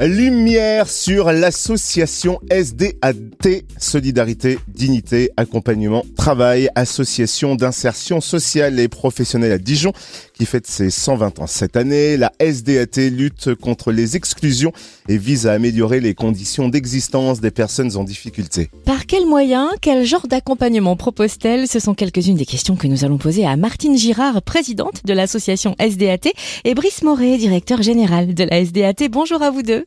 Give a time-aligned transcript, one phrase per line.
[0.00, 9.92] Lumière sur l'association SDAT, Solidarité, Dignité, Accompagnement, Travail, association d'insertion sociale et professionnelle à Dijon,
[10.32, 12.16] qui fête ses 120 ans cette année.
[12.16, 14.72] La SDAT lutte contre les exclusions
[15.08, 18.70] et vise à améliorer les conditions d'existence des personnes en difficulté.
[18.84, 21.68] Par quels moyens, quel genre d'accompagnement propose-t-elle?
[21.68, 25.76] Ce sont quelques-unes des questions que nous allons poser à Martine Girard, présidente de l'association
[25.78, 26.32] SDAT,
[26.64, 29.08] et Brice Moret, directeur général de la SDAT.
[29.08, 29.84] Bonjour à vous deux.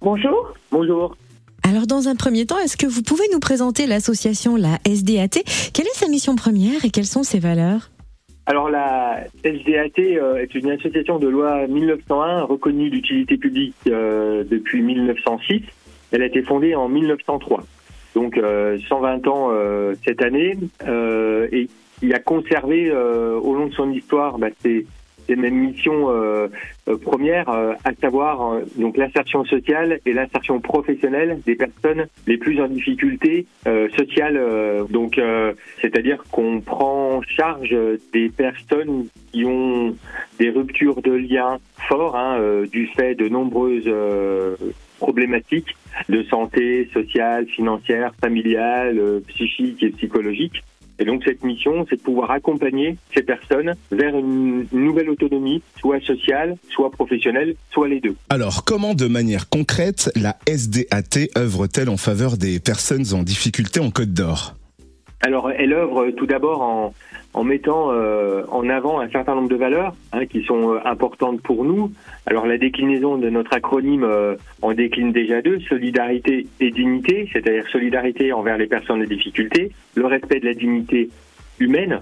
[0.00, 0.54] Bonjour.
[0.70, 1.16] Bonjour.
[1.68, 5.42] Alors dans un premier temps, est-ce que vous pouvez nous présenter l'association, la SDAT
[5.74, 7.90] Quelle est sa mission première et quelles sont ses valeurs?
[8.46, 14.82] Alors la SDAT euh, est une association de loi 1901 reconnue d'utilité publique euh, depuis
[14.82, 15.62] 1906.
[16.12, 17.64] Elle a été fondée en 1903.
[18.14, 20.56] Donc 120 euh, ans cette année
[21.52, 21.68] et
[22.02, 24.86] il a conservé au long de son histoire bah, ses,
[25.28, 26.48] des mêmes missions euh,
[26.88, 32.60] euh, premières, euh, à savoir donc l'insertion sociale et l'insertion professionnelle des personnes les plus
[32.60, 33.46] en difficulté
[33.96, 34.40] sociale.
[34.90, 35.20] donc,
[35.80, 37.74] c'est-à-dire qu'on prend en charge
[38.12, 39.94] des personnes qui ont
[40.38, 43.90] des ruptures de liens forts hein, du fait de nombreuses
[44.98, 45.76] problématiques
[46.08, 50.62] de santé sociale, financière, familiale, psychique et psychologique.
[50.98, 56.00] Et donc cette mission, c'est de pouvoir accompagner ces personnes vers une nouvelle autonomie, soit
[56.00, 58.16] sociale, soit professionnelle, soit les deux.
[58.28, 63.90] Alors comment de manière concrète la SDAT œuvre-t-elle en faveur des personnes en difficulté en
[63.90, 64.57] Côte d'Or?
[65.20, 66.94] Alors, elle œuvre tout d'abord en,
[67.34, 71.40] en mettant euh, en avant un certain nombre de valeurs hein, qui sont euh, importantes
[71.42, 71.90] pour nous.
[72.26, 77.66] Alors, la déclinaison de notre acronyme euh, en décline déjà deux solidarité et dignité, c'est-à-dire
[77.68, 81.10] solidarité envers les personnes en difficulté, le respect de la dignité
[81.58, 82.00] humaine,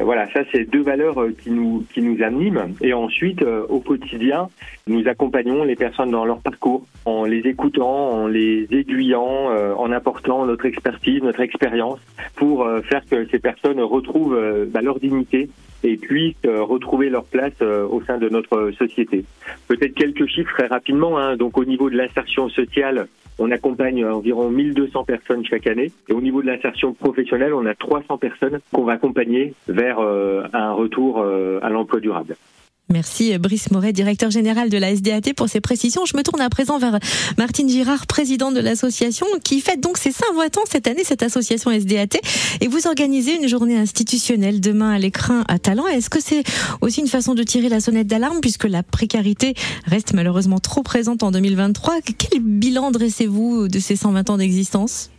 [0.00, 2.74] voilà, ça c'est deux valeurs euh, qui nous qui nous animent.
[2.80, 4.48] Et ensuite, euh, au quotidien,
[4.86, 9.90] nous accompagnons les personnes dans leur parcours en les écoutant, en les aiguillant, euh, en
[9.90, 11.98] apportant notre expertise, notre expérience,
[12.36, 15.48] pour faire que ces personnes retrouvent bah, leur dignité
[15.82, 19.24] et puissent retrouver leur place au sein de notre société.
[19.66, 21.18] Peut-être quelques chiffres très rapidement.
[21.18, 21.36] Hein.
[21.36, 25.92] Donc au niveau de l'insertion sociale, on accompagne environ 1200 personnes chaque année.
[26.08, 30.44] Et au niveau de l'insertion professionnelle, on a 300 personnes qu'on va accompagner vers euh,
[30.52, 32.36] un retour euh, à l'emploi durable.
[32.90, 36.06] Merci Brice Moret, directeur général de la SDAT pour ces précisions.
[36.06, 36.98] Je me tourne à présent vers
[37.36, 41.70] Martine Girard, présidente de l'association, qui fête donc ses 120 ans cette année, cette association
[41.70, 42.18] SDAT.
[42.62, 45.86] Et vous organisez une journée institutionnelle demain à l'écrin à Talent.
[45.86, 46.44] Est-ce que c'est
[46.80, 49.52] aussi une façon de tirer la sonnette d'alarme puisque la précarité
[49.84, 55.10] reste malheureusement trop présente en 2023 Quel bilan dressez-vous de ces 120 ans d'existence?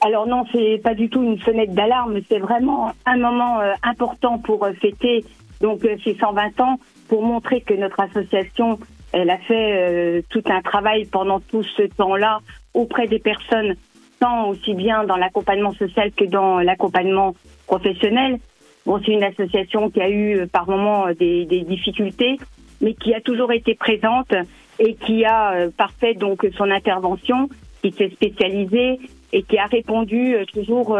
[0.00, 4.38] Alors non, c'est pas du tout une sonnette d'alarme, c'est vraiment un moment euh, important
[4.38, 5.24] pour euh, fêter
[5.60, 6.78] donc euh, ces 120 ans
[7.08, 8.78] pour montrer que notre association,
[9.12, 12.40] elle a fait euh, tout un travail pendant tout ce temps-là
[12.74, 13.76] auprès des personnes,
[14.20, 17.34] tant aussi bien dans l'accompagnement social que dans l'accompagnement
[17.66, 18.38] professionnel.
[18.84, 22.36] Bon, c'est une association qui a eu euh, par moments des, des, difficultés,
[22.80, 24.32] mais qui a toujours été présente
[24.78, 27.48] et qui a parfait donc son intervention,
[27.82, 29.00] qui s'est spécialisée
[29.32, 30.98] et qui a répondu toujours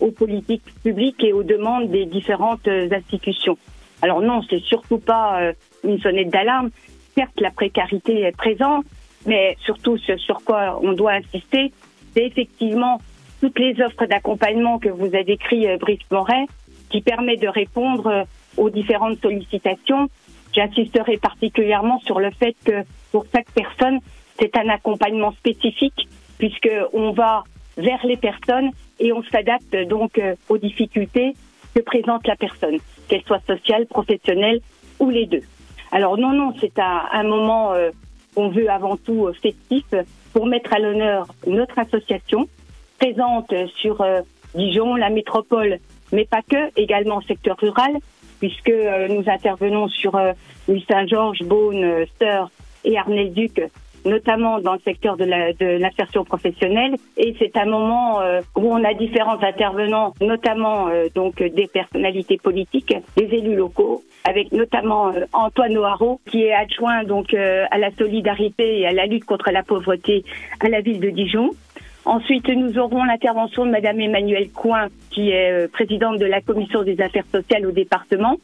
[0.00, 3.56] aux politiques publiques et aux demandes des différentes institutions.
[4.04, 6.68] Alors non, c'est surtout pas euh, une sonnette d'alarme.
[7.14, 8.84] Certes, la précarité est présente,
[9.24, 11.72] mais surtout ce sur quoi on doit insister,
[12.12, 13.00] c'est effectivement
[13.40, 16.44] toutes les offres d'accompagnement que vous avez décrit euh, Brice Moret,
[16.90, 18.24] qui permet de répondre euh,
[18.58, 20.10] aux différentes sollicitations.
[20.54, 24.00] J'insisterai particulièrement sur le fait que pour chaque personne,
[24.38, 27.44] c'est un accompagnement spécifique puisque on va
[27.78, 28.70] vers les personnes
[29.00, 30.20] et on s'adapte donc
[30.50, 31.32] aux difficultés
[31.74, 32.78] que présente la personne,
[33.08, 34.60] qu'elle soit sociale, professionnelle
[34.98, 35.42] ou les deux.
[35.92, 37.90] Alors non, non, c'est un, moment euh,
[38.34, 39.84] qu'on veut avant tout euh, festif
[40.32, 42.48] pour mettre à l'honneur notre association
[42.98, 44.20] présente sur euh,
[44.54, 45.78] Dijon, la métropole,
[46.12, 47.92] mais pas que, également secteur rural,
[48.40, 48.72] puisque
[49.08, 50.20] nous intervenons sur
[50.68, 52.50] Louis Saint-Georges, Beaune, Sœur
[52.84, 53.62] et Arnel-Duc
[54.04, 56.94] notamment dans le secteur de l'insertion la, professionnelle.
[57.16, 62.38] Et c'est un moment euh, où on a différents intervenants, notamment euh, donc des personnalités
[62.38, 67.90] politiques, des élus locaux, avec notamment euh, Antoine Noharo, qui est adjoint donc à la
[67.92, 70.24] solidarité et à la lutte contre la pauvreté
[70.60, 71.50] à la ville de Dijon.
[72.04, 77.00] Ensuite, nous aurons l'intervention de Madame Emmanuelle Coin, qui est présidente de la commission des
[77.00, 78.36] affaires sociales au département,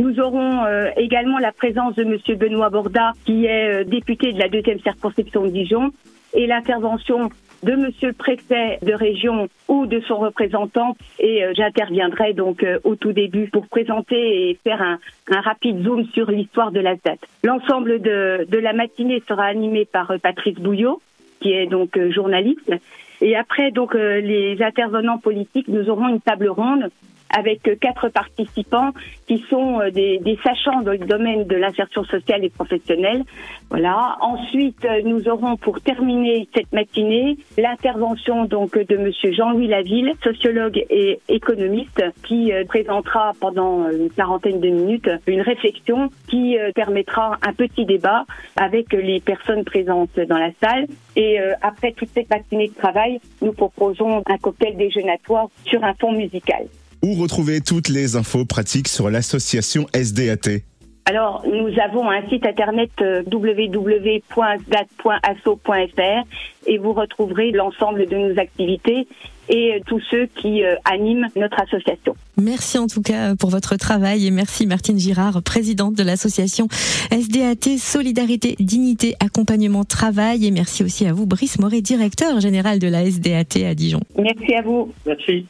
[0.00, 4.38] nous aurons euh, également la présence de Monsieur Benoît Borda, qui est euh, député de
[4.38, 5.90] la deuxième circonscription de Dijon,
[6.34, 7.30] et l'intervention
[7.64, 12.78] de Monsieur le préfet de région ou de son représentant et euh, j'interviendrai donc euh,
[12.84, 14.98] au tout début pour présenter et faire un,
[15.40, 17.18] rapide zoom sur l'histoire de la date.
[17.42, 21.00] L'ensemble de, de la matinée sera animé par euh, Patrice Bouillot,
[21.40, 22.72] qui est donc journaliste.
[23.20, 26.88] Et après, donc, les intervenants politiques, nous aurons une table ronde
[27.36, 28.92] avec quatre participants
[29.26, 33.22] qui sont euh, des, des, sachants dans le domaine de l'insertion sociale et professionnelle.
[33.70, 34.16] Voilà.
[34.20, 40.84] Ensuite, euh, nous aurons pour terminer cette matinée l'intervention donc de Monsieur Jean-Louis Laville, sociologue
[40.90, 47.52] et économiste, qui euh, présentera pendant une quarantaine de minutes une réflexion qui permettra un
[47.52, 48.24] petit débat
[48.56, 50.86] avec les personnes présentes dans la salle.
[51.16, 56.12] Et après toute cette matinée de travail, nous proposons un cocktail déjeunatoire sur un fond
[56.12, 56.66] musical.
[57.02, 60.62] Où retrouver toutes les infos pratiques sur l'association SDAT
[61.08, 66.26] alors, nous avons un site internet euh, www.sdat.asso.fr
[66.66, 69.08] et vous retrouverez l'ensemble de nos activités
[69.48, 72.14] et euh, tous ceux qui euh, animent notre association.
[72.36, 76.68] Merci en tout cas pour votre travail et merci Martine Girard, présidente de l'association
[77.10, 82.88] SDAT Solidarité, Dignité, Accompagnement, Travail et merci aussi à vous Brice Moret, directeur général de
[82.88, 84.00] la SDAT à Dijon.
[84.18, 84.92] Merci à vous.
[85.06, 85.46] Merci.